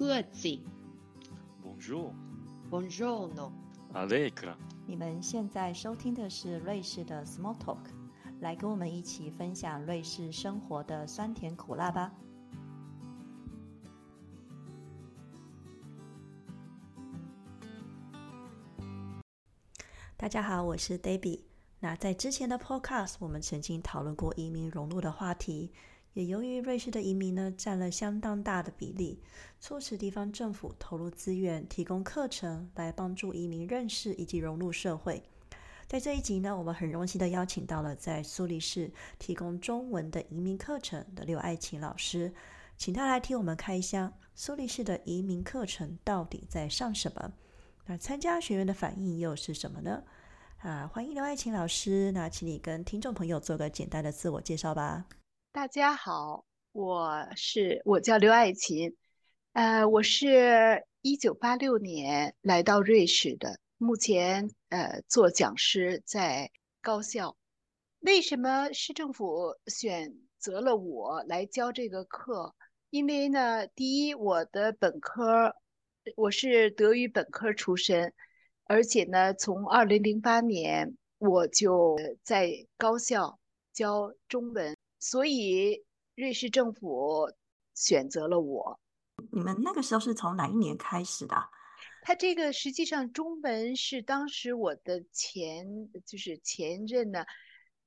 [0.00, 0.58] 各自。
[1.62, 2.14] Bonjour,
[2.70, 3.52] Buongiorno。
[3.92, 4.56] Allegra。
[4.86, 7.76] 你们现在收听的是瑞士的 Small Talk，
[8.40, 12.14] 来跟我们一起分享瑞士生活的酸甜苦辣吧。
[20.16, 21.42] 大家好，我是 Debbie。
[21.78, 25.70] 那在之前的 Podcast，我们曾经讨论过移民融入的话题。
[26.12, 29.20] 也由于瑞士的移民呢占了相当大的比例，
[29.60, 35.22] 促使地方政府投入资源，提供课程来帮助移民认识以及融入社会。
[35.86, 42.32] 在这一集呢，我们很荣幸的邀请到了在苏黎世提供中文的移民课程的刘爱琴老师，
[42.76, 47.32] 请他来替我们开箱苏黎世的移民课程到底在上什么？
[47.86, 50.04] 那参加学员的反应又是什么呢？
[50.58, 55.06] 啊，欢迎刘爱琴老师，那请你跟听众朋友做个简单的自我介绍吧。
[55.52, 58.96] 大家好，我是我叫刘爱琴，
[59.52, 67.36] 呃，我是一九八六年来到瑞士的，目前呃做讲师在高校。
[67.98, 72.54] 为什么市政府选择了我来教这个课？
[72.90, 75.56] 因为呢，第一，我的本科
[76.14, 78.14] 我是德语本科出身，
[78.66, 83.40] 而且呢，从二零零八年我就在高校
[83.72, 84.76] 教中文。
[85.00, 85.82] 所以
[86.14, 87.28] 瑞士政府
[87.74, 88.78] 选择了我。
[89.32, 91.36] 你们那个时候是从哪一年开始的？
[92.02, 95.66] 他这个实际上中文是当时我的前
[96.06, 97.24] 就是前任呢，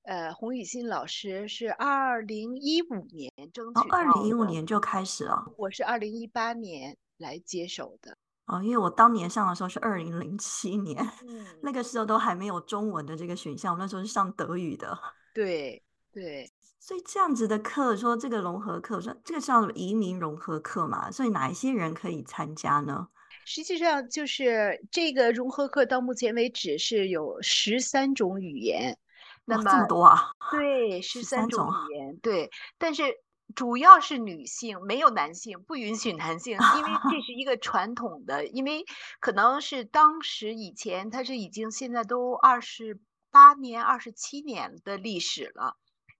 [0.03, 3.81] 呃，洪雨欣老师是二零一五年争取。
[3.81, 5.51] 哦，二零一五年就开始了。
[5.57, 8.15] 我是二零一八年来接手的。
[8.45, 14.95] 哦，因为我当年上的时候是二零零七年，嗯， 那个时候都还没有中文的这个选项，我那时候是上德语的。
[15.33, 15.83] 对
[16.13, 16.52] 对。
[16.85, 23.07] 所以这样子的课，说这个融合课，说这个叫移民融合课嘛，所以哪一些人可以参加呢？
[23.45, 28.97] 实际上就是这个融合课到目前为止是有十三种语言，
[29.45, 30.31] 那么这么多啊？
[30.51, 33.15] 对，十三种种语言，对，但是
[33.55, 38.83] 主要是女性，没有男性，不允许男性，因为这是 一个传统的，因为
[39.21, 42.99] 可能是当时以前它是已经现在都二十
[43.31, 45.77] 八年、二十七年的历史了。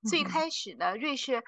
[0.10, 1.44] 最开始呢，瑞士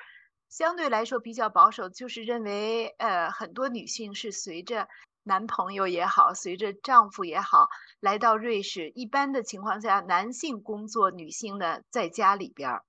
[0.49, 4.87] 相对来说比较保守，就是认为，呃，很多女性是随着
[5.23, 7.67] 男朋友也好，随着丈夫也好，
[7.99, 8.89] 来到瑞士。
[8.91, 12.83] 一般的情况下，男性工作，女性呢在家里边儿，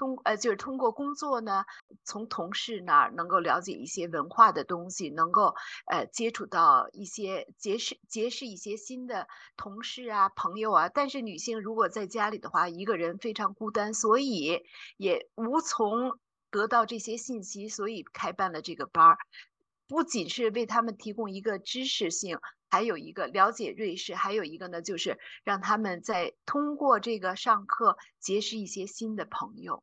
[0.00, 1.66] 通呃就是通过工作呢，
[2.04, 9.28] 从同事那儿能够了解一些文化的东西，能够呃接触到一些结识结识一些新的
[9.58, 10.88] 同事啊朋友啊。
[10.88, 14.62] 但是女性如果在家里的话，一个人非常孤单，所以
[14.96, 16.18] 也无从
[16.50, 19.18] 得到这些信息，所以开办了这个班儿，
[19.86, 22.38] 不仅是为他们提供一个知识性。
[22.72, 29.82] 还有一个了解瑞士，还有一个呢，就是让他们在通过这个上课结识一些新的朋友。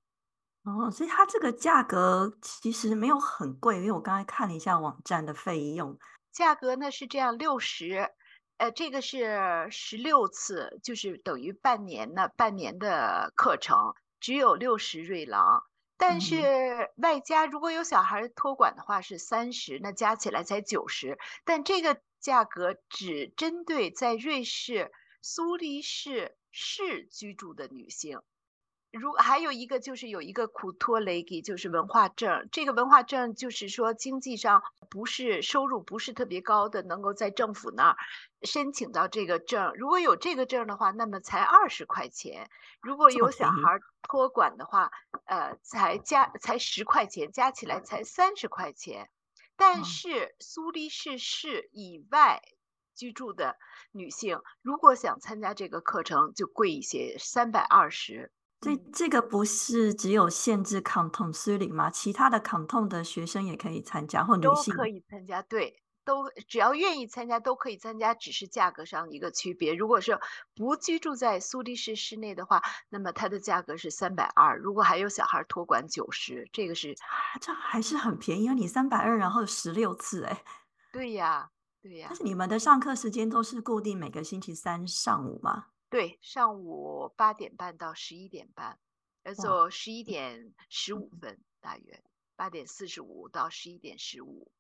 [0.68, 5.98] 哦，所以它这个价格其实没有很贵，因为我刚才看了一下网站的费用，
[6.34, 8.12] 价格呢是这样，六十，
[8.58, 15.64] 呃，这个是十六次，就是等于半年呢，半年的课程只有六十瑞郎，
[15.96, 22.02] 但是外加如果有小孩托管的话是三十，那加起来才九十，但这个。
[22.20, 24.92] 价格只针对在瑞士
[25.22, 28.20] 苏黎世市居住的女性，
[28.92, 32.48] 如还有一个就是有一个苦托雷给，就是文化证。
[32.52, 37.98] 这个文化证就是说经济上不是收入不是特别高的，能够在政府那儿
[38.44, 39.74] 申请到这个证。
[39.76, 42.48] 如果有这个证的话，那么才二十块钱；
[42.82, 44.90] 如果有小孩托管的话，
[45.26, 49.10] 呃，才加才十块钱，加起来才三十块钱。
[49.58, 52.42] 但是苏黎世市以外
[52.96, 53.58] 居住的
[53.92, 58.32] 女性，如果想参加这个课程，就贵一些，三百二十。
[58.60, 61.92] 这这个不是只有限制 Canton 苏黎吗？
[61.92, 65.44] 其他的 Canton 的学生也可以参加，或女性都可以参加。
[65.44, 69.76] 对，都只要愿意参加都可以参加，只是价格上一个区别。
[69.76, 70.20] 如果是
[70.56, 74.58] 不居住在苏黎世市内的话，那么它的价格是三百二。
[74.58, 76.50] 如果还有小孩托管，九十。
[76.52, 76.96] 这个是
[77.40, 80.44] 这还是很便宜，因为你三百二，然后十六次，哎，
[80.92, 82.08] 对呀，对呀。
[82.10, 85.66] 但是你们的上课时间都是固定每个星期三上午吗？
[85.90, 88.78] 对，上午八点半到十一点半，
[89.24, 92.04] 呃，走十一点十五分，大约
[92.36, 94.52] 八点四十五到十一点十五。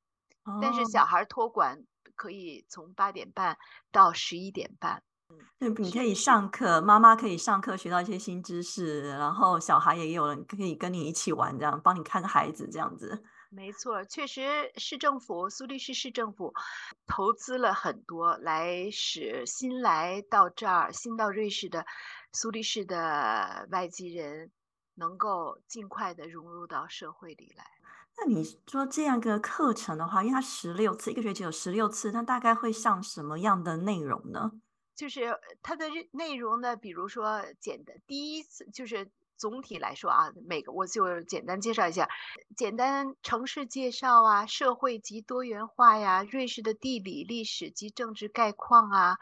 [0.61, 1.83] 但是小孩托管
[2.15, 3.57] 可以从八点半
[3.91, 5.03] 到十一点半。
[5.59, 13.21] 对，你可以上课，妈妈可以上课学到一些新知识，然后小孩也有人可以跟你一起玩，这样帮你看孩子这样子。
[13.49, 16.53] 没错，确实市政府苏黎世市政府
[17.05, 21.85] 投资了很多，来使新来到这儿、新到瑞士的
[22.33, 24.51] 苏黎世的外籍人
[24.95, 27.65] 能够尽快的融入到社会里来。
[28.19, 34.51] 那你说这样个课程的话，因为它十六次，一个学期有十六次，它大概会上什么样的内容呢？
[34.95, 42.09] 就是它的内容呢，比如说简单第一次就是总体来说啊，每个我就简单介绍一下，
[42.55, 49.17] 简单城市介绍啊，社会及多元化呀，瑞士的地理、历史及政治概况啊，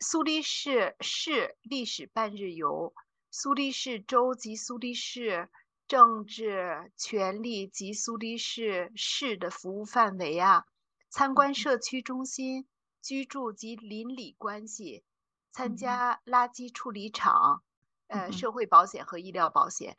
[0.00, 2.94] 苏黎世市历史半日游，
[3.30, 5.50] 苏黎世州及苏黎世
[5.86, 10.64] 政治权利及苏黎世市的服务范围啊，
[11.10, 12.66] 参观社区中心。
[13.04, 15.02] 居住及邻里关系，
[15.50, 17.64] 参加垃圾处理厂，
[18.12, 19.96] 呃，社会保险和医疗保险，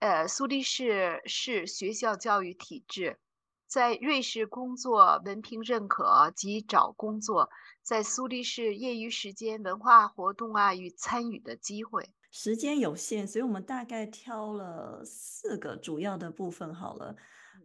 [0.00, 3.20] 呃，苏黎世是学校教育体制，
[3.68, 7.50] 在瑞士工作文凭认可及找工作，
[7.80, 12.10] 在苏黎世业余时间文化活动啊与参与的机会。
[12.32, 17.14] 时间有限，所以我们大概挑了四个主要的部分好了。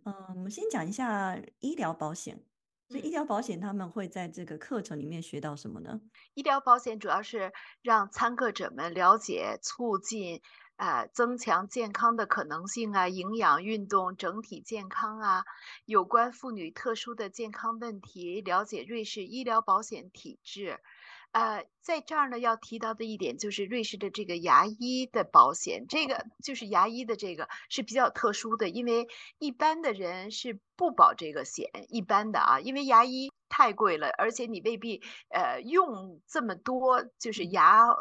[0.05, 2.43] 嗯，我们先讲一下医疗保险。
[2.89, 5.99] 所以医疗保险他们会在这个课程里面学到什么呢？
[6.33, 7.51] 医疗保险主要是
[7.81, 10.41] 让参课者们了解促进
[10.77, 15.43] 呃增强健康的可能性啊，营养、运动、整体健康啊，
[15.85, 20.79] 有关妇女特殊的健康问题，了解瑞士医疗保险体制。
[21.37, 29.07] 呃，在这儿呢，要提到的一点就是瑞士的这个牙医的保险，这个就是牙医的这个是比较特殊的，因为
[29.37, 37.95] 一般的人是不保这个险，一般的啊，因为牙医太贵了，而且你未必呃用这么多，就是牙呃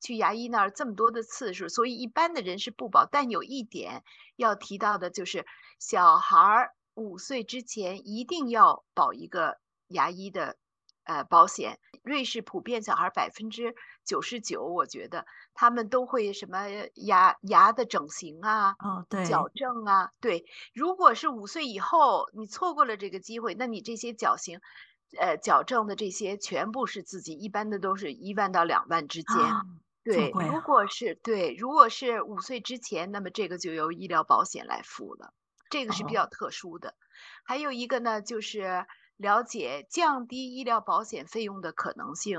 [0.00, 3.06] 去牙医那儿这么多的次数，所以一般的人是不保。
[3.06, 4.02] 但有一点
[4.34, 5.46] 要提到的就是，
[5.78, 10.56] 小孩儿五岁之前一定要保一个牙医的。
[11.08, 13.74] 呃，保险，瑞士普遍小孩百分之
[14.04, 15.24] 九十九，我觉得
[15.54, 16.66] 他们都会什么
[16.96, 20.44] 牙牙的整形啊，哦，对，矫正啊，对。
[20.74, 24.60] 如果是五岁以后你错过了这个机会，那你这些矫形，
[25.18, 29.34] 呃，矫正的这些全部是自己，一般的都是一万到两万之间。
[30.04, 35.32] 对，如果是对，如果是五岁之前，那么这个就由医疗保险来付了，
[35.70, 36.94] 这个是比较特殊的。
[37.46, 38.84] 还有一个呢，就是。
[39.18, 42.38] 了解降低医疗保险费用的可能性，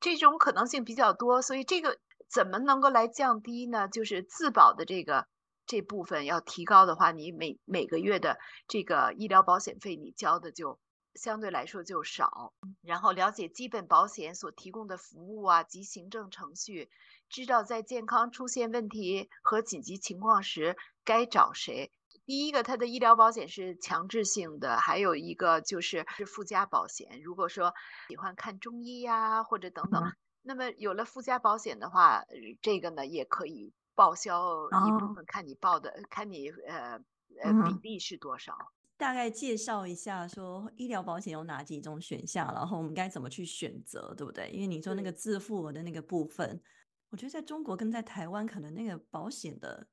[0.00, 3.88] 这种可能性比较多，所以这个怎么能够来降低呢？
[3.88, 5.28] 就是自保的这个
[5.64, 10.80] 这部分要提高的话，你每每个月的这个医疗保险费你交的就
[11.14, 12.52] 相对来说就少。
[12.82, 16.90] 然后了解基本保险所提供的服务啊及行政程序，
[17.28, 21.92] 知道在健康出现问题和紧急情况时该找谁。
[22.24, 27.20] 第一个，它的医疗保险是强制性的，还有一个就是是附加保险。
[27.22, 27.74] 如果说
[28.08, 30.00] 喜欢看中医呀，或者等等，
[30.42, 32.24] 那么有了附加保险的话，
[32.60, 37.00] 这个呢也可以报销一部分，看你报的，看你呃
[37.42, 38.56] 呃比例是多少。
[38.96, 44.48] 大概介绍一下，说医疗保险有哪几种选项，然后我们该怎么去选择，对不对？
[44.50, 46.62] 因为你说那个自付额的那个部分，
[47.10, 49.88] 我觉得在中国跟在台湾可能那个保险的。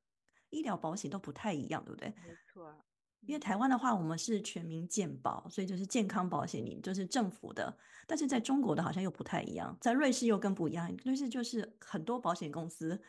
[0.50, 2.10] 医疗保险都不太一样，对不对？
[2.10, 2.74] 没错，
[3.22, 7.78] 因为台湾的话，我们是全民健保，所以就是健康保险，你就是政府的。
[8.08, 10.92] 但是在中国的好像又不太一样，在瑞士又更不一样。
[11.04, 13.00] 瑞士就是很多保险公司，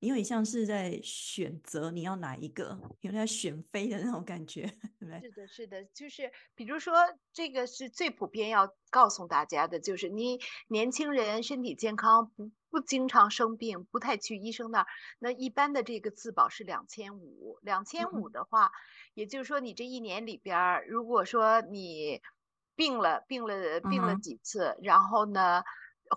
[0.00, 4.62] 你有点像是在选择你要哪一个，有点选妃的那种感觉，
[4.98, 5.20] 对不对？
[5.20, 6.94] 是的，是的，就是比如说
[7.32, 10.38] 这个是最普遍要告诉大家的，就是你
[10.68, 12.50] 年轻人身体健康不。
[12.70, 14.86] 不经常生病，不太去医生那儿，
[15.18, 17.58] 那一般的这个自保是两千五。
[17.62, 18.70] 两千五的话，
[19.14, 22.22] 也就是说你这一年里边，如果说你
[22.76, 25.64] 病了，病了，病了几次，然后呢，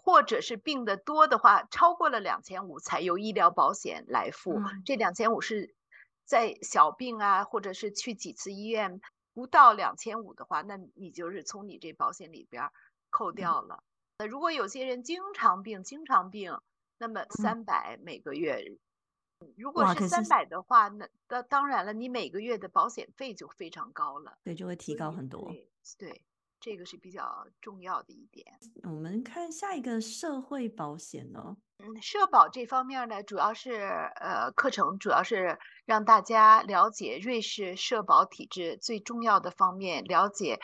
[0.04, 4.62] 或者是病的多的话，超过了两千五才由医疗保险来付。
[4.86, 5.76] 这两千五是
[6.24, 9.02] 在小病啊，或者是去几次医院，
[9.34, 12.70] 不到两千五的话，那你就是从你这保险里边
[13.10, 13.84] 扣掉了。
[14.18, 16.60] 那如果有些人经常病，经常病，
[17.00, 18.64] 那么三百每个月，
[19.58, 25.52] 如果是三百的话，那当当然了，你每个月的保险费就非常高了，对，就会提高很多。
[25.98, 26.24] 对，
[26.60, 28.46] 这个是比较重要的一点。
[28.84, 31.58] 我们看下一个社会保险呢？
[31.80, 33.72] 嗯，社保这方面呢，主要是
[34.22, 40.60] 呃，课程主要是让大家了解瑞士社保体制最重要的方面，了解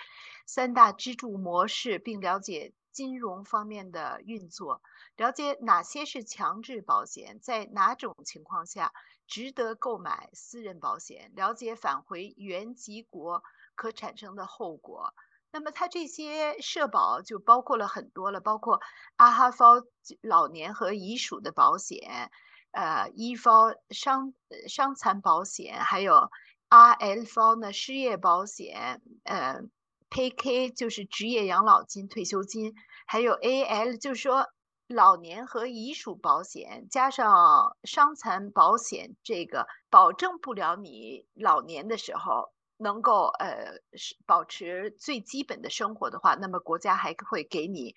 [0.46, 2.74] 三大支柱模式，并了解。
[2.91, 4.81] 金融方面的运作，
[5.15, 8.93] 了解哪些是强制保险，在哪种情况下
[9.27, 13.43] 值得购买私人保险，了解返回原籍国
[13.75, 15.13] 可产生的后果。
[15.51, 18.79] 那么它这些社保就包括了很多了，包括
[19.15, 19.84] 阿哈方
[20.22, 22.29] 老年和遗属的保险，
[22.72, 24.34] 呃，一方伤
[24.67, 26.29] 伤残保险，还有
[26.67, 29.62] R L 方呢失业保险，呃
[30.10, 32.74] ，PK 就是职业养老金、退休金，
[33.08, 34.48] 还有 A L 就是说
[34.88, 42.54] 老年和遗属保险，加上伤残保险，这个保证不了你老年的时候。
[42.82, 47.94] 能够呃是保持最基本的生活的话，那么国家还会给你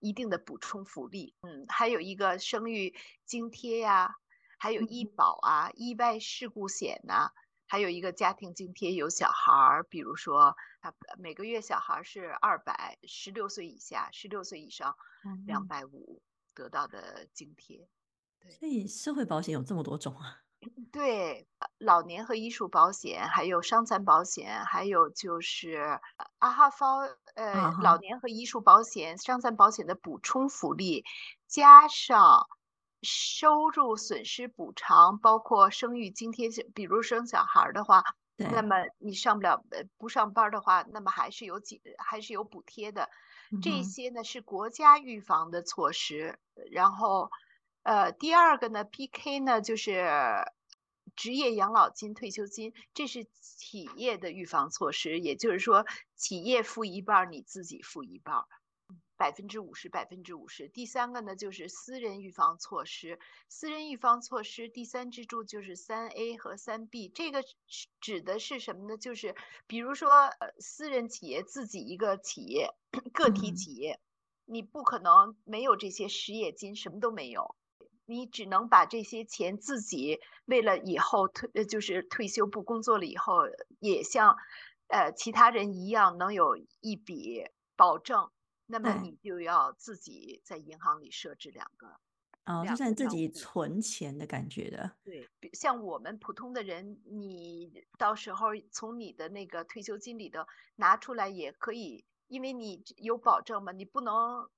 [0.00, 1.36] 一定的补充福利。
[1.42, 4.16] 嗯，还有一个生育津贴呀，
[4.58, 7.30] 还有医保啊、意外事故险呐，
[7.74, 14.94] 还有一个家庭津贴，有小孩儿，比如说他每个月小孩是二百，十六岁以下、十六岁以上
[15.44, 16.22] 两百五
[16.54, 17.88] 得到的津贴。
[18.40, 20.42] 对，所以社会保险有这么多种啊。
[20.92, 25.98] 对，老年和遗属保险，还有伤残保险，还有就是
[26.38, 27.00] 阿哈方
[27.34, 31.04] 呃，老年和遗属保险、伤残保险的补充福利，
[31.48, 32.46] 加上
[33.04, 38.02] 收入损失补偿，包括生育津贴，比如生小孩的话，
[38.36, 39.64] 那么你上不了
[39.96, 43.08] 不上班的话，那么还是有几还是有补贴的。
[43.62, 46.38] 这些呢是国家预防的措施，
[46.72, 47.30] 然后。
[47.86, 50.08] 呃，第二个呢，PK 呢就是
[51.14, 55.84] 职业养老金、退休金，这是企业的预防措施，也就是说，
[56.16, 58.36] 企业付一半，你自己付一半，
[59.16, 60.68] 百分之五十，百分之五十。
[60.68, 63.18] 第三个呢，就是私人预防措施，
[63.48, 67.44] 私人预防措施第三支柱就是三 A 和三 B，这个
[68.00, 68.96] 指的是什么呢？
[68.96, 69.34] 就是
[69.66, 72.74] 比如说，呃，私人企业自己一个企业，
[73.12, 74.00] 个体企业，
[74.44, 77.54] 你不可能没有这些失业金，什么都没有。
[78.06, 83.44] 你只能把这些钱自己为了以后退，呃，就是退休不工作了以后，
[83.78, 84.36] 也像，
[84.88, 88.30] 呃，其他人一样能有一笔保证，
[88.74, 91.86] 那么你就要自己在银行里设置两个，
[92.44, 94.90] 哦，就算自己存钱的感觉的。
[95.04, 100.40] 对，像我们普通的人，你到时候从你的那个退休金里头
[100.74, 104.50] 拿出来也可以，因为你有保证嘛，你不能。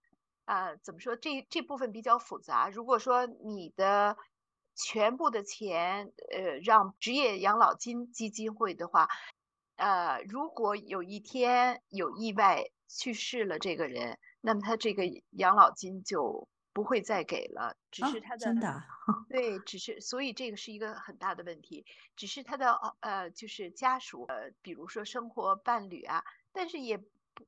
[0.46, 1.16] 啊，怎么说？
[1.16, 2.68] 这这部分比较复杂。
[2.70, 4.16] 如果说你的
[4.76, 9.08] 全部的钱，呃，让职业养老金基金会的话，
[9.75, 18.82] 呃，如果有一天有意外去世了，这个人，那么他这个养老金就不会再给了，只是他的真的
[19.28, 27.02] 对，只是所以这个是一个很大的问题，只是他的呃，就是家属，呃，比如说生活伴侣啊，但是也。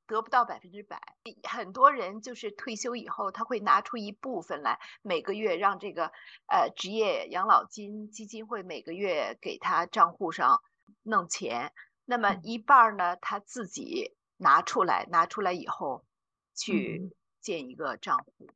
[0.07, 1.01] 得不到百分之百，
[1.49, 6.13] 很多人就是退休以后，他会拿出一部分来，每个月让这个
[6.47, 10.61] 呃职业养老金基金会每个月给他账户上
[11.03, 11.73] 弄钱，
[12.05, 16.05] 那么一半呢他自己拿出来，拿出来以后
[16.57, 18.49] 去建一个账户。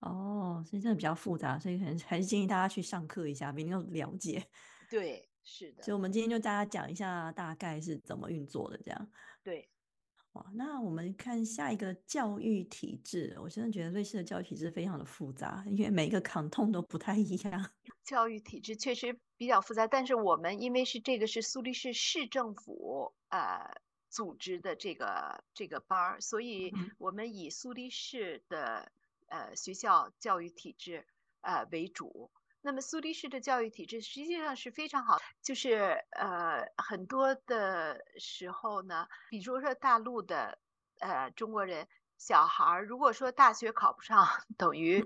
[0.00, 4.46] 哦，所以真的比较复杂，所以可能还是建议大家去上课一下，比较了解。
[4.88, 5.82] 对，是的。
[5.82, 9.10] 所以我们今天就大家讲一下大概是怎么运作的，这样。
[9.42, 9.68] 对。
[10.32, 13.36] 哇，那我们看下一个教育体制。
[13.40, 17.70] 我真的觉得瑞士的教育体制非常的复杂，因为每一个抗痛都不太一样。
[18.02, 23.80] 教育体制确实比较复杂，但是我们因为是这个是苏黎世市政府呃
[24.14, 28.92] 组织的这个这个班儿，所以我们以苏黎世的
[29.26, 31.04] 呃学校教育体制
[31.40, 32.30] 呃为主。
[32.62, 40.58] 那么苏黎世的教育体制实际上是非常好，就是呃很多的时候呢，比如说大陆的
[41.00, 45.04] 呃中国人小孩儿，如果说大学考不上，等于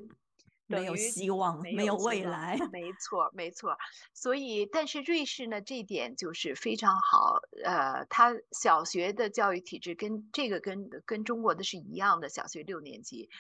[0.68, 2.56] 没有希望，没有未来。
[2.72, 3.76] 没错，没错。
[4.14, 7.40] 所以，但是瑞士呢，这点就是非常好。
[7.64, 13.30] 呃，他小学的教育体制跟这个跟跟中国的是一样的，小学六年级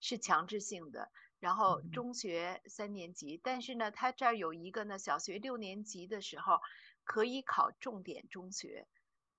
[0.00, 1.10] 是强制性的。
[1.40, 6.58] 然后中学三年级，但是呢，他这儿有一个呢，小学六年级的时候
[7.04, 8.86] 可以考重点中学。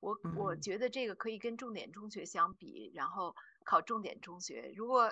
[0.02, 4.72] 我我觉得这个可以跟重点中学相比，然后考重点中学。
[4.76, 5.12] 如果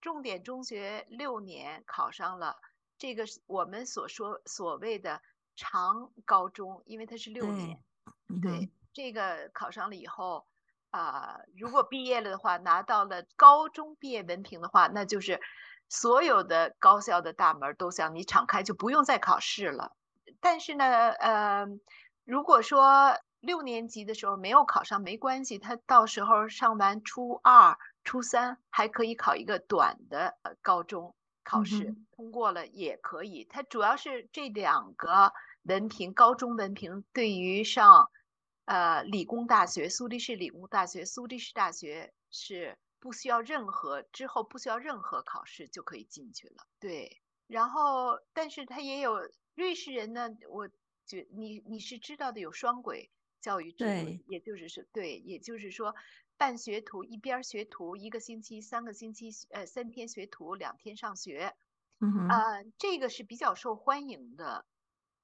[0.00, 2.56] 重点中学六年考上了，
[2.98, 5.20] 这个是我们所说所谓的
[5.56, 7.78] 长高中，因为它是六年。
[8.42, 10.46] 对，这个考上了以后，
[10.90, 15.40] 啊，如果毕业了的话，拿到了高中毕业文凭的话，那就是。
[15.90, 19.96] 所有的高校的大门都向你敞开，就不用再考试了。
[20.38, 21.66] 但是呢，呃，
[22.26, 33.44] 如果说六年级的时候没有考上，没关系，他到时候上完初二、初三还可以考一个短的高中，考试、嗯通过了也可以。
[33.44, 35.30] 它主要是这两个
[35.64, 38.10] 文凭，高中文凭对于上
[38.64, 46.66] 呃理工大学、苏黎世理工大学、苏黎世大学是不需要任何之后不需要任何考试就可以进去了。
[46.80, 49.18] 对，然后但是它也有
[49.54, 50.66] 瑞士人呢，我
[51.04, 53.10] 觉你你是知道的有双轨
[53.42, 55.94] 教育制度，也就是说对，也就是说。
[56.38, 61.54] 半学徒一边儿学徒，一个星期三个星期，呃，三天学徒，两天上学，
[62.00, 64.64] 嗯哼，呃，这个是比较受欢迎的。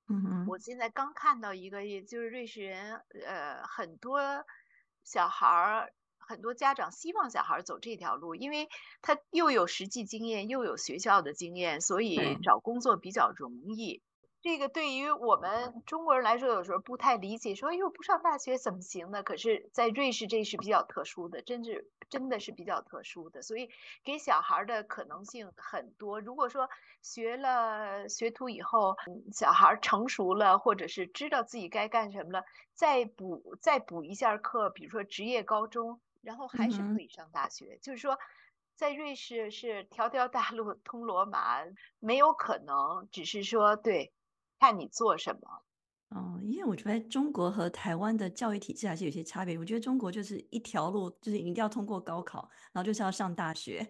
[0.09, 4.45] 嗯哼，我现在刚看到一个，也就是瑞士人，呃，很多
[5.05, 8.69] 小孩儿，很多家长希望小孩儿走这条路，因为
[9.01, 14.03] 他又有实际经验，又有学校的经验，所以找工作比较容易。
[14.45, 19.23] 这个对于我们中国人来说，有时候不太理解，说哎呦不上大学怎么行呢？
[19.23, 23.71] 可是，在瑞士这是比较特殊的，真是真的是比较特殊的，所以
[24.05, 26.21] 给小孩儿的可能性很多。
[26.21, 26.69] 如果说
[27.01, 37.79] 学了学徒以后，嗯小孩儿成熟了，或者是知道自己该干什么了，再补再补一下课，比如说职业高中，然后还是可以上大学。
[37.81, 38.19] 就是说，
[38.77, 41.63] 在瑞士是条条大路通罗马，
[41.99, 44.13] 没有可能，只是说对，
[44.59, 45.63] 看你做什么。
[46.11, 49.59] 哦，因为我觉得中国和台湾的教育体制还是有些差别。
[49.59, 53.89] 我觉得中国就是一条路，就是一定要通过高考，然后就是要上大学。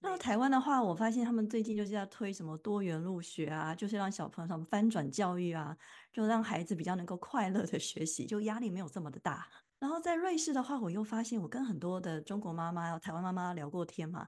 [0.00, 5.76] 那台湾的话，我发现他们最近就是要推什么多元入学啊，就是让小朋友上翻转教育啊，
[6.12, 9.46] 就让孩子比较能够快乐的学习，就压力没有这么的大。
[9.80, 14.26] 然后在瑞士的话，我又发现我跟很多的中国妈妈、台湾妈妈聊过天嘛，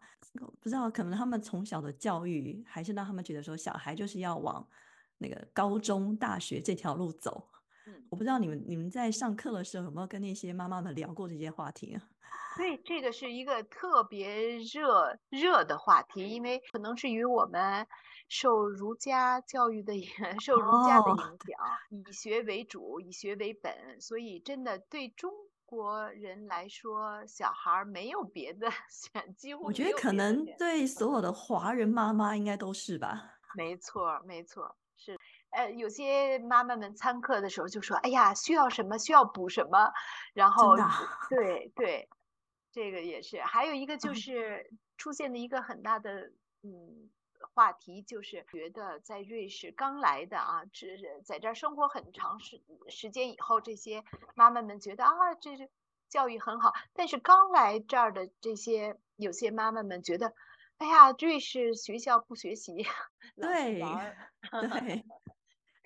[0.60, 4.68] 不知道可能他们从小的教育还是让他们觉得说小孩就是要往
[5.20, 7.48] 那个高中、大学这条路走。
[7.86, 12.02] 嗯，我不知道你们你们在上课的时候有没有跟那些妈妈们聊过这些话题啊？
[12.56, 17.86] 对，这个是一个特别热热的话题，因为可能是与我们
[18.28, 20.06] 受儒家教育的影
[20.40, 21.58] 受儒家的哦影响，
[21.88, 25.32] 以学为主，以学为本，所以真的对中
[25.64, 33.38] 国人来说，小孩儿没有别的 选，几乎我觉得可能对所有的华人妈妈应该都是吧。
[33.56, 34.76] 没错儿，没错
[35.60, 39.92] 呃，有些妈妈们参课的时候就说：“哎呀，需要什么，需要补什么。”
[40.32, 40.90] 然后啊
[41.28, 42.08] 对对，
[42.72, 43.42] 这个也是。
[43.42, 47.10] 还有一个就嗯是出现的一个很大的嗯
[47.52, 54.02] 话题，就是觉得在瑞士刚来的啊，只是在这儿生活很长时时间以后，这些
[54.34, 55.68] 妈妈们觉得啊，这是
[56.08, 60.32] 教育很好，但是刚来这儿的这些有些妈妈们觉得。
[60.80, 62.86] 哎呀，瑞士学校不学习，
[63.36, 64.16] 对玩。
[64.40, 64.62] 对，可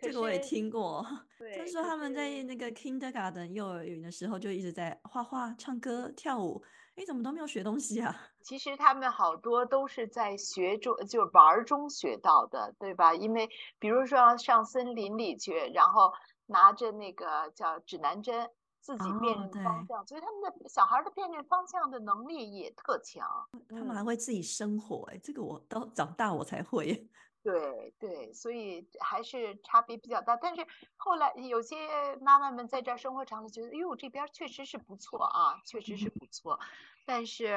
[0.05, 1.05] 这个我也听过。
[1.39, 6.63] 对，就是说他们在那个 kindergarten 幼儿园的时候就一直在画画、唱歌、跳舞，
[6.97, 8.15] 诶，怎么都没有学东西啊？
[8.45, 13.15] 其实他们好多都是在学中，就是玩儿中学到的，对吧？
[13.15, 16.13] 因为比如说上森林里去，然后
[16.47, 18.49] 拿着那个叫指南针，
[18.81, 23.27] 自己辨认方向，所以他们的小孩儿的辨认方向的能力也特强。
[23.71, 27.07] 他们还嗯，会自己生活，诶，这个我到长大我才会耶。
[27.45, 30.35] 对对，所以还是差别比较大。
[30.35, 31.77] 但是后来有些
[32.23, 36.59] 妈妈们在这儿生活长了，觉得，哎呦，这边儿确实是不错啊，确实是不错。
[37.05, 37.55] 但是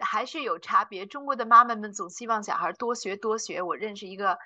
[0.00, 1.06] 还是有差别。
[1.06, 3.62] 中国的妈妈们总希望小孩儿多学多学。
[3.62, 4.36] 我认识一个，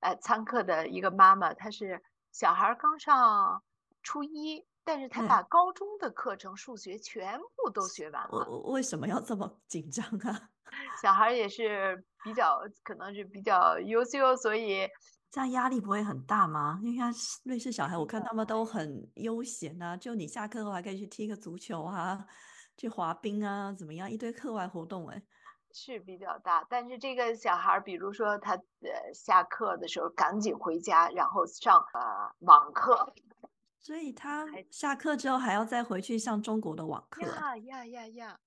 [0.00, 2.02] 呃，参课的一个妈妈，她是
[2.32, 3.62] 小孩儿刚上
[4.02, 8.30] 初一，但是她把高中的课程数学全部都学完了。
[8.30, 10.51] 我我为什么要这么紧张啊？
[11.00, 14.88] 小孩也是比较，可能是比较优秀，所以
[15.30, 16.78] 这样压力不会很大吗？
[16.82, 18.46] 因为他是瑞士小孩，我看他们。
[18.46, 22.26] 都很悠闲啊，就你下课后还可以去踢个足球啊，
[22.76, 25.22] 去滑冰啊，怎么样，一堆课外活动哎。
[25.72, 33.14] 是比较大，但是这个小孩，比如说他呃下课的时候赶紧回家，然后上呃网课，
[33.78, 37.56] 所以他下课之后还要再回去上中国的网课啊。
[37.56, 38.38] 呀呀呀呀，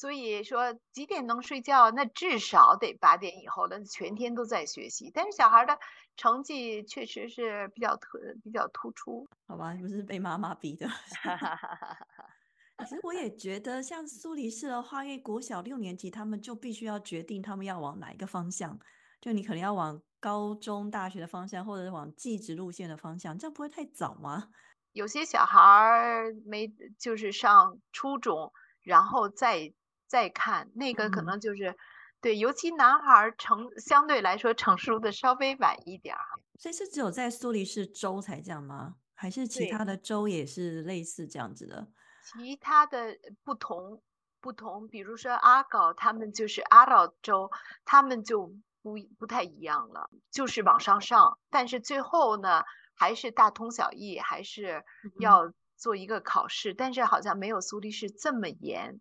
[0.00, 1.90] 所以说几点能睡觉？
[1.90, 5.10] 那至少得八点以后了，全天都在学习。
[5.12, 5.78] 但是小孩儿的
[6.16, 9.28] 成绩确实是比较特比较突出。
[9.46, 10.88] 好吧，不是被妈妈逼的。
[12.88, 18.78] 其实我也觉得，像苏黎世的话，因为国小六年级他们就必须要决定他们要往哪一个方向，
[19.20, 24.48] 就你可能要往高中、大学的方向，或者是往技职路线的方向，这样不会太早吗？
[24.92, 29.74] 有些小孩儿没就是上初中，然后再
[30.10, 31.76] 再看那个可嗯，能就是
[32.20, 36.20] 对，尤其男孩儿成相对来说成熟的稍微晚一点儿。
[36.58, 38.96] 所以是只有在苏黎世州才这样吗？
[39.14, 41.86] 还是其，他的州也是类似这样子的？
[42.24, 44.02] 其他的不同
[44.40, 47.50] 不同，比如说阿搞他们就是阿劳州，
[47.84, 48.48] 他们就
[48.82, 54.82] 不不太一样了，就是往上上，但是最后呢，还是大同小异，还是
[55.20, 59.00] 要做一个考试，但是好像没有苏黎世这么严，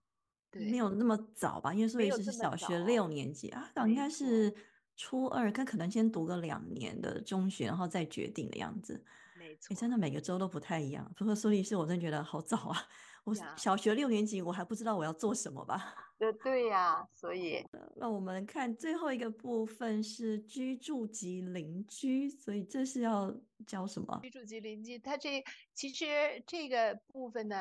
[0.51, 1.73] 对，没有那么早吧？
[1.73, 4.53] 因为苏黎世是小学六年级啊，应该是
[4.95, 9.03] 初二，他可能先读个两年的中学，然后再决定的样子。
[9.37, 11.09] 没错，真的每个州都不太一样。
[11.15, 12.77] 不过苏黎世，我真的觉得好早啊！
[13.25, 15.93] 我小学六年级，我还不知道我要做什么吧？
[16.19, 23.33] 对对呀，所以那我们看最后一个部分是居住及邻居，所以这是要
[23.65, 24.19] 教什么？
[24.21, 25.41] 居住及邻居，它这
[25.73, 27.55] 其实这个部分呢，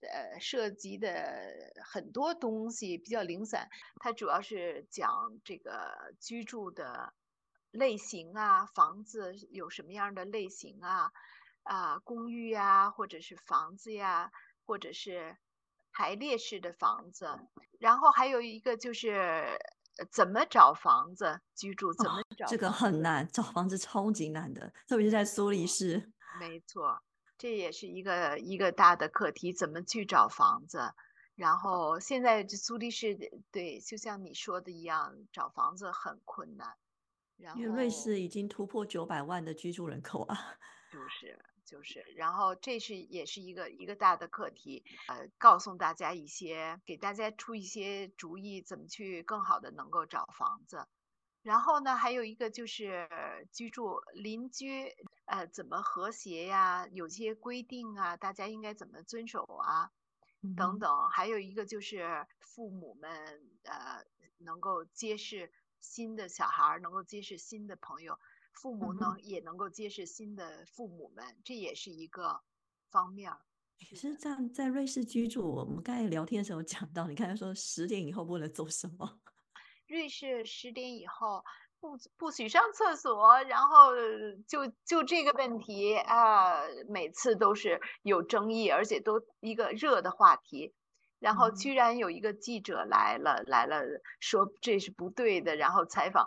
[0.00, 1.52] 呃，涉及的
[1.84, 3.68] 很多东西比较零散，
[4.00, 7.12] 它主要是讲这个居住的
[7.70, 11.12] 类型啊，房子有什么样的类型啊，
[11.64, 14.30] 啊，公寓呀，或者是房子呀，
[14.68, 15.36] 或者是。
[15.90, 17.26] 排列式的房子，
[17.80, 19.58] 然后还有一个就是
[20.12, 26.12] 怎么找房子居住，怎么找这个很难，找房子超级难的，特别是在苏黎世。
[26.38, 27.02] 没错，
[27.36, 30.94] 这也是一个一个大的课题，怎么去找房子。
[31.34, 33.18] 然后现在这苏黎世，
[33.50, 36.76] 对，就像你说的一样，找房子很困难。
[37.56, 40.36] 因为瑞士已经突破九百万的居住人口啊。
[40.92, 41.36] 就是。
[41.68, 50.88] 就是，然后这是也是一个一个大的课题，呃，告诉大家一些，给大家出一些主意，怎么去更好的能够找房子。
[51.42, 53.06] 然后呢，还有一个就是
[53.52, 56.88] 居住邻居，呃，怎么和谐呀？
[56.90, 59.90] 有些规定啊，大家应该怎么遵守啊？
[60.56, 61.08] 等等。
[61.10, 63.10] 还有一个就是父母们，
[63.64, 64.04] 呃，
[64.38, 68.18] 能够结识新的小孩，能够结识新的朋友。
[68.60, 72.40] 父母能也能够结识新的父母们，这也是一个
[72.90, 73.32] 方面。
[73.88, 79.20] 可是这样在瑞士居住，我们刚才聊天的时候讲到，你刚才说十点以后不能做什么？
[79.86, 81.44] 瑞士十点以后
[81.78, 83.92] 不不许上厕所，然后
[84.48, 90.74] 就就这个问题啊，每次都是有争议，而且都一个热的话题。
[91.20, 93.82] 然后居然有一个记者来了，来了
[94.20, 96.26] 说这是不对的，然后采访。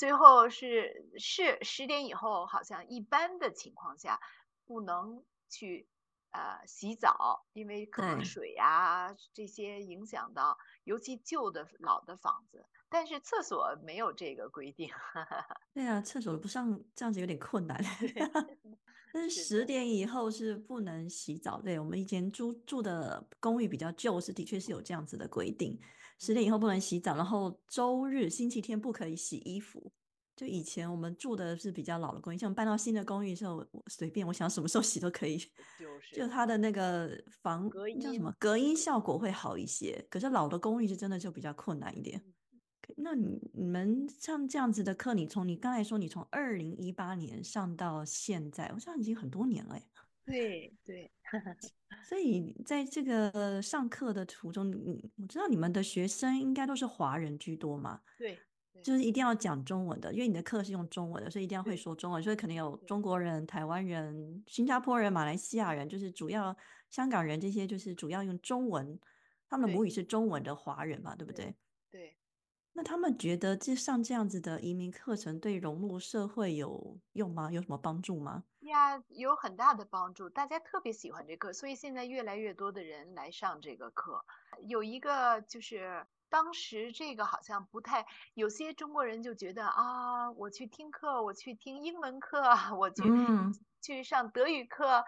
[0.00, 4.18] 最后是是十点以后，好像一般的情况下
[4.64, 5.86] 不能去
[6.30, 12.64] 呃洗澡，因为可能水呀这些影响到，尤其旧的老的房子。
[12.88, 14.88] 但是厕所没有这个规定。
[15.74, 17.78] 对啊，厕所不上这样子有点困难。
[19.12, 21.60] 但是十点以后是不能洗澡。
[21.60, 25.78] 对我们以前住住的公寓比较旧，是的确是有这样子的规定。
[26.20, 29.90] 十点以后不能洗澡，然后周日、星期天不可以洗衣服。
[30.36, 35.36] 就以前我们住的是比较老的公寓，像搬到新的公寓的时候，我随便我想什么时候洗都可以。
[35.78, 37.10] 就是，就它的那个
[37.42, 37.68] 防
[38.00, 40.02] 叫什么隔音效果会好一些。
[40.08, 42.22] 可是老的公寓是真的就比较困难一点。
[42.96, 49.78] 那你你们像这样子的课，你从你刚才说你从二零一八年上到现在，我想已经很多年了。
[50.30, 51.12] 对对。
[52.08, 58.00] 所以在这个上课的途中，你我知道你们的学生应该都是华人居多嘛？
[58.18, 58.38] 对，
[58.82, 62.22] 就是一定要讲中文的，因为你的课是用中文的，所以一定要会说中文。
[62.22, 66.56] 所以可能有中国人、台湾人、新加坡人、马来西亚人，就是主要
[66.90, 68.98] 香港人这些，就是主要用中文，
[69.48, 71.54] 他们的母语是中文的华人嘛，对不对？
[71.90, 72.16] 对。
[72.72, 77.52] 那他们觉得这上这样子的移民课程对融入社会有用吗？
[77.52, 78.44] 有什么帮助吗？
[78.70, 84.24] 呀，有很大的帮助，大家特别喜欢这课，所以现在越来越多的人来上这个课。
[84.62, 92.42] 有一个就是当时这个好像不太，有些中国人就觉得啊，我去听课，我去听英文课，
[92.78, 93.02] 我去
[93.82, 95.04] 去上德语课，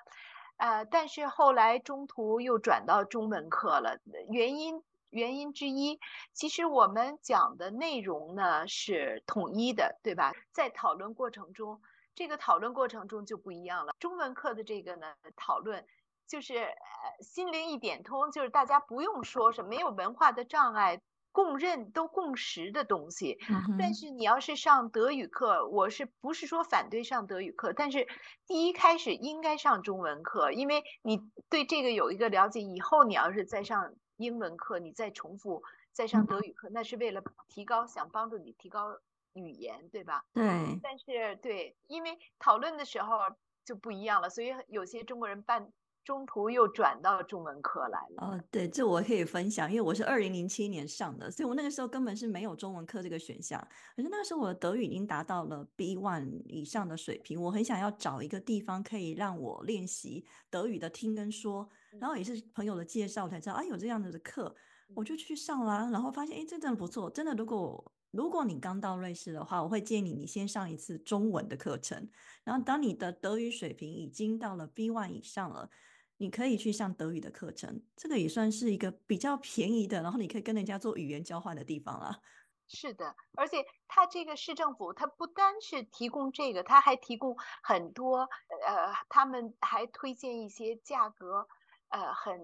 [0.57, 4.83] 呃，但是后来中途又转到中文课了，原因。
[5.13, 6.01] 原因之一，
[6.33, 10.33] 其实我们讲的内容呢是统一的，对吧？
[10.53, 11.83] 在讨论过程中，
[12.15, 13.95] 这个讨论过程中就不一样了。
[13.99, 15.87] 中文课的这个呢讨论，
[16.27, 16.73] 就是呃
[17.21, 21.01] 心灵一点通，就是大家不用说什么，没有文化的障碍，
[21.33, 23.39] 共认都共识的东西。
[23.79, 27.73] 但是你要是上德语课，我是不是说反对上德语课？
[27.73, 28.07] 但是
[28.47, 33.95] 第一开始应该上中文课，因为你对这个有一个了解，以后你要是再上。
[34.19, 39.01] 英文课，你再重复再上德语课，那是为了提高，想帮助你提高
[39.35, 40.25] 语言，对吧？
[40.33, 40.45] 对。
[40.83, 43.19] 但是对，因为讨论的时候
[43.65, 45.73] 就不一样了，所以有些中国人半
[46.05, 48.27] 中途又转到中文课来了。
[48.27, 53.61] 哦，对，这我可以分享，因为我是二零零七年上的，所以我那个时候根本是没有中文课这个选项。
[53.95, 61.69] 可是那个时候我的德语已经达到了 B one 以上的水平，我很想要找一个地方可以让我练习德语的听跟说。
[62.01, 64.53] 然后也是朋友的介绍才知道啊有这样子的课，
[64.97, 72.09] 我就去上了，然后发现哎真的不错，真的如果如果你刚到瑞士的话，我会建议你你先上一次中文的课程，
[72.45, 75.71] 然后当你的德语水平已经到了 B1 以上了，
[76.19, 82.21] 你可以去上德语的课程，这个也算是一个比较便宜的，然后你可以跟人家做语言交换的地方了。
[82.69, 88.29] 是的，而且它这个市政府，它不单是提供这个，它还提供很多，
[88.67, 91.47] 呃，他们还推荐一些价格，
[91.89, 92.41] 呃，很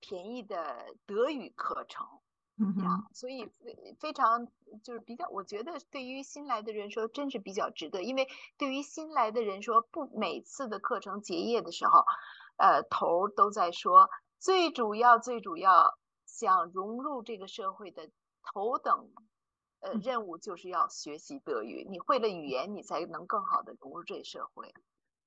[0.00, 2.06] 便宜的德语课程，
[2.56, 4.48] 这样，所以非非常
[4.82, 12.04] 就是比较，我觉得对于新来的人说，真是比较值得，因为对于新来的人说，不每次的课程结业的时候，
[12.56, 18.10] 呃，头儿都在说，最主要最主要想融入这个社会的
[18.42, 19.10] 头等。
[19.80, 24.72] 呃，嗯任务就是要学习德语，你会了语言，你才能更好的融入这社会。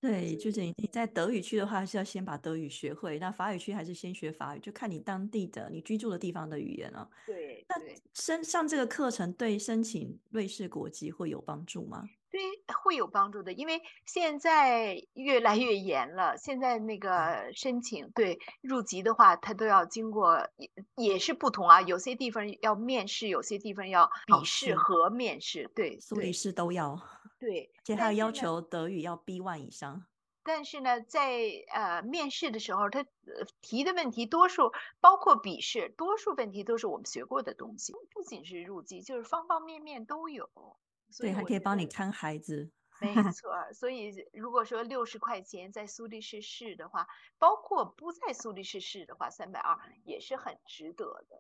[0.01, 7.09] 对，就是你你在德语区的话，是要先把德语学会；那法语区还是先学法语，就看你当地的你居住的地方的语言了。
[7.27, 7.75] 那对那
[8.13, 12.03] 申上这个课程对申请瑞士国籍会有帮助吗？
[12.31, 12.39] 对，
[12.83, 16.37] 会有帮助的，因为现在越来越严了。
[16.37, 21.81] 现在那个申请对入籍的话，它都要经过，也也是不同啊。
[21.81, 25.67] 有些地方要面试，有些地方要笔试试和面试。
[25.73, 27.01] 对苏黎对世都要，
[27.39, 30.05] 对，而且还有要求德语要 B one 以上。
[30.43, 31.39] 但是呢，在
[31.73, 40.49] 呃面试的时候，他呃提的问题多数包括笔试，多数问题都是我们学过的东西，不仅是入籍，就是方方面面都有。
[41.19, 42.71] 对，还可以帮你看孩子。
[43.01, 51.37] 没错，所以如果说六十块钱在苏黎世试的话，包括不在苏黎世试的话，三百二也是很值得的。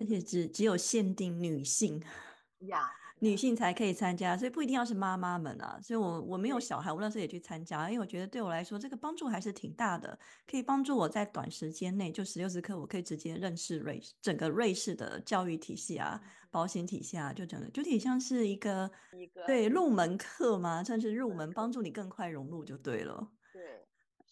[0.00, 2.02] 而且只只有限定女性，
[2.60, 2.90] 呀，
[3.22, 5.78] 女性才可以参加，所以不一定要是妈妈们啊。
[5.80, 23.30] 所以我我没有小孩，我那时候也去参加，因为我觉得对我来说这个帮助还是挺大的，可以帮助我在短时间内就十六十课，我可以直接认识瑞士整个瑞士的教育体系啊、保险体系啊，就整个就挺像是一个一个对入门课嘛，算是入门，帮助你更快融入就对了。
[23.52, 23.62] 对，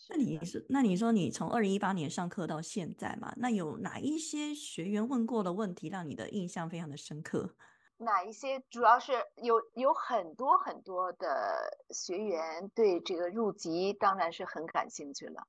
[0.09, 3.33] 那你是那你说你从二零一八年上课到现在嘛？
[3.37, 7.55] 那有哪一些学员问过的问题让你的印象非常的深刻？
[8.00, 8.60] 哪一些？
[8.70, 15.46] 主要是有有很多很多的学员对这个入籍当然是很感兴趣了。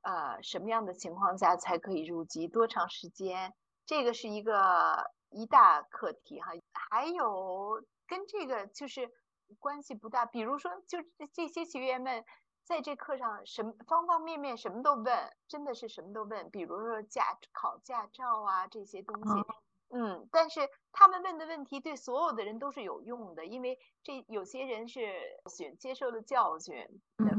[0.00, 2.48] 呃，什么样的情况下才可以入籍？
[2.48, 3.52] 多长时间？
[3.84, 6.52] 这个是一个一大课题哈。
[6.90, 9.10] 还有跟这个就是
[9.58, 12.24] 关系不大，比如说，就这这些学员们
[12.64, 19.65] 在这课上什么方方面面什么都问，真的是什么都问，比如说驾考驾照啊这些东西。
[19.90, 25.00] 嗯，但是他们问的问题对所有的人都是有用的，因为这有些人是
[25.48, 26.74] 学接受了教训，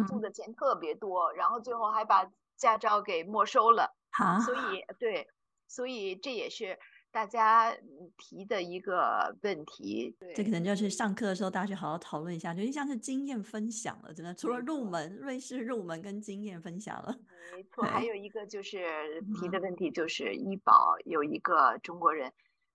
[0.08, 0.32] 付的。
[0.32, 4.54] 钱特别多，然后最后还把驾照给没收了，好，所。
[4.56, 5.28] 以对，
[5.68, 6.78] 所以这也是
[7.12, 10.16] 大家嗯提的一个问题。
[10.20, 17.18] 对，这可能就是上课的时候大家去好好讨论一下，就像是经验分享了，真的，除了入门瑞士入门跟经验分享了。
[17.56, 22.32] 没错，还有一个就是提嗯的问题就是医保，有一个中国人，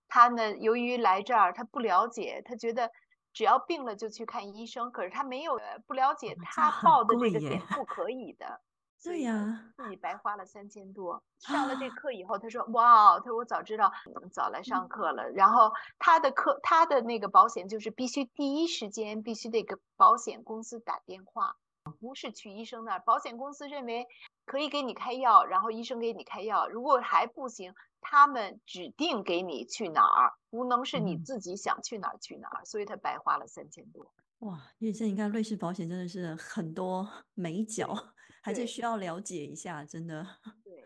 [0.07, 2.91] 他呢由于来这儿他不了解，他觉得
[3.31, 8.55] 只要病了就去看医生，可是他没有呃不了解他报的贵耶这个险不可以的，所
[9.03, 11.21] 对呀，自己白花了三千多。
[11.39, 15.29] 上了这啊课以后，他说哇，他说我早知道嗯早来上课了。
[15.31, 21.57] 然后他的课他的那个保险就是必须第一时间必须得给保险公司打电话。
[21.99, 24.07] 不是去医生那儿，保险公司认为
[24.45, 26.69] 可以给你开药，然后医生给你开药。
[26.69, 32.63] 如果还不行，他们指定给你去哪儿，不能是你嗯自己想去哪儿去哪儿。
[32.63, 34.13] 所以他白花了三千多。
[34.39, 37.93] 哇，因为这你看瑞士保险真的是很多美角，
[38.43, 40.27] 还是需要了解一下，真的。
[40.65, 40.83] 对，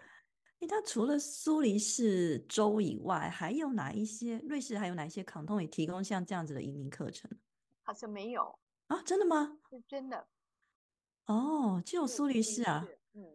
[0.59, 7.29] 哎，它除了苏黎世州以外，还有哪一些瑞士还有哪一些 canton 也提供像这样子的移民课程
[7.81, 9.01] 好像没有，啊？
[9.03, 9.57] 真的吗？
[9.71, 10.27] 是真的。
[11.25, 13.25] 哦，只有苏黎世啊，嗯，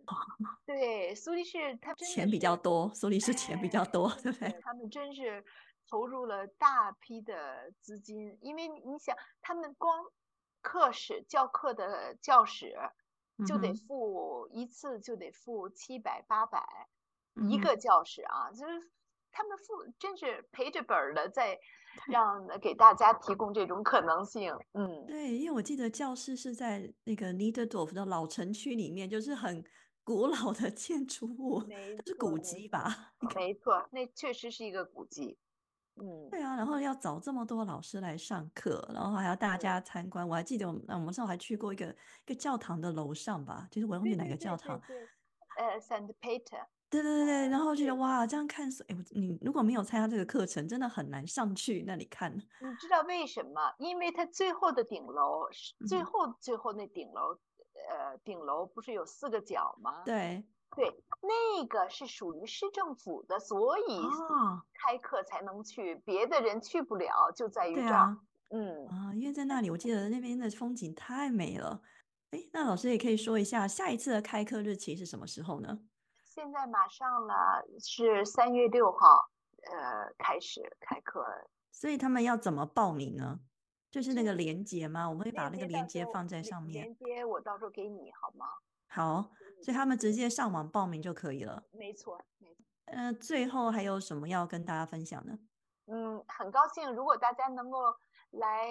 [0.65, 4.61] 对，苏黎世他钱比较多，苏黎世钱比较多，哎 对不对？
[4.63, 5.45] 他们真是
[5.89, 10.05] 投入了大批的资金，因为你你想，他们光
[10.61, 12.75] 课室教课的教室
[13.47, 16.63] 就得付一次就得付七百八百
[17.49, 18.91] 一个教室啊，就是
[19.31, 21.59] 他们付真是赔着本儿的在
[22.09, 25.05] 让给大家提供这种可能性，嗯。
[25.07, 29.63] 对，因为我记得教室是在那个 Niederdorf 的老城区里面，就是很
[30.03, 33.13] 古老的建筑物，没是古迹吧？
[33.37, 35.39] 没错，那确实是一个古迹。
[35.97, 40.27] 嗯，对啊，然后要找这么多老师来上课，然后还要大家参观。
[40.27, 44.81] 我还记得我们我们那时候还去过一个一个教堂的楼上吧，就是我忘记哪个教堂。
[44.87, 44.97] 对，
[45.59, 52.35] 呃，Saint Peter，对对对对，然后觉得哇，这样看书，哎，你如果没有参加这个课程，真的很难上去那里看。
[52.35, 53.75] 你知道为什么？
[53.79, 55.47] 因为它最后的顶楼，
[55.87, 57.39] 最后最后那顶楼，
[57.91, 60.03] 呃，顶楼不是有四个角吗？
[60.07, 60.43] 对
[60.75, 64.01] 对，那个是属于市政府的，所以
[64.75, 68.17] 开课才能去，别的人去不了，就在于这儿。
[68.51, 71.83] 嗯啊，因为在那里，我记得那边的风景太美了。
[72.31, 75.81] 哎，那老师也可以说一下，下一次的开课日期是什么时候呢？
[76.25, 79.31] 现在马上了，是三月六号，
[79.71, 81.23] 呃，开始开课。
[81.71, 83.41] 所以他们要怎么报名呢？
[83.91, 85.09] 就是那个链接吗？
[85.09, 86.85] 我们会把那个链接放在上面。
[86.85, 88.47] 链接我到时候给你好吗？
[88.89, 89.31] 好，
[89.63, 91.63] 所以他们直接上网报名就可以了。
[91.73, 92.65] 没错，没错。
[92.87, 95.39] 呃，最后还有什么要跟大家分享呢？
[95.87, 97.79] 嗯，很高兴，如果大家能够
[98.31, 98.69] 来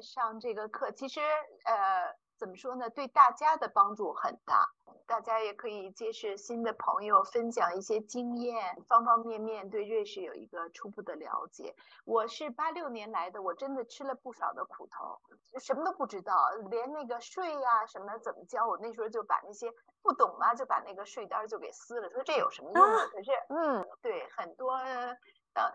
[0.00, 1.20] 上这个课，其实
[1.64, 2.21] 呃。
[2.42, 2.90] 怎么说呢？
[2.90, 4.68] 对大家的帮助很大，
[5.06, 11.72] 大家也可以结识新的朋友，分享一些经验，方方面面对瑞士有一个初步的了解。
[12.04, 15.20] 我是八六年来的，我真的吃了不少的苦头，
[15.60, 16.34] 什么都不知道，
[16.68, 23.06] 连那个税呀什么怎么交，我那时候就把那些不懂嘛，就把那个税单就给撕了，说这有什么用啊？
[23.12, 25.16] 可是，嗯，对，很多呃
[25.54, 25.72] 呃，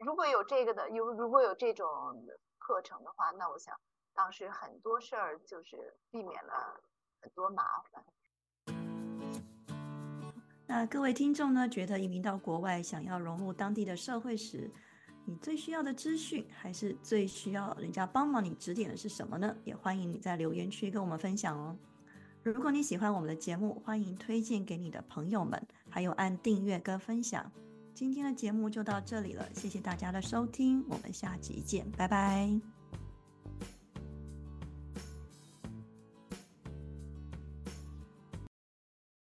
[0.00, 1.88] 如果有这个的，有如果有这种
[2.58, 3.74] 课程的话，那我想。
[4.20, 6.78] 当时很多事儿就是避免了
[7.22, 8.04] 很多麻烦。
[10.66, 14.70] 那各位听众呢，觉得移民到国外，想要融入当地的社会时，
[15.24, 19.56] 你最需要的资讯，还是最需要人家帮忙你指点的是什么呢？
[19.64, 21.74] 也欢迎你在留言区跟我们分享哦。
[22.42, 27.50] 如果你喜欢我们的节目，欢迎推荐给你的朋友们，还有按订阅跟分享。
[27.94, 32.79] 今天的节目就到这里了，谢谢大家的收听，我们下集见，拜拜。